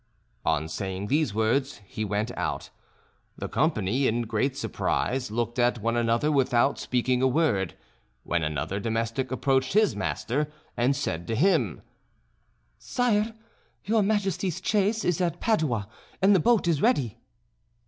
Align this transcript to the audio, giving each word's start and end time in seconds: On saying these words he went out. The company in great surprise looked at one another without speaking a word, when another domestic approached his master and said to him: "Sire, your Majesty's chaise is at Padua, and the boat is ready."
On 0.45 0.67
saying 0.67 1.05
these 1.09 1.31
words 1.35 1.79
he 1.85 2.03
went 2.03 2.35
out. 2.35 2.71
The 3.37 3.47
company 3.47 4.07
in 4.07 4.23
great 4.23 4.57
surprise 4.57 5.29
looked 5.29 5.59
at 5.59 5.79
one 5.83 5.95
another 5.95 6.31
without 6.31 6.79
speaking 6.79 7.21
a 7.21 7.27
word, 7.27 7.75
when 8.23 8.41
another 8.41 8.79
domestic 8.79 9.31
approached 9.31 9.73
his 9.73 9.95
master 9.95 10.51
and 10.75 10.95
said 10.95 11.27
to 11.27 11.35
him: 11.35 11.83
"Sire, 12.79 13.35
your 13.85 14.01
Majesty's 14.01 14.59
chaise 14.65 15.05
is 15.05 15.21
at 15.21 15.39
Padua, 15.39 15.87
and 16.19 16.33
the 16.33 16.39
boat 16.39 16.67
is 16.67 16.81
ready." 16.81 17.19